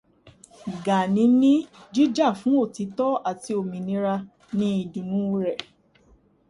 [0.85, 1.53] Gàní ni
[1.93, 4.13] jíjà fún òtítọ̀ àti òmìnira
[4.57, 5.57] ní ìdùnnú rẹ̀.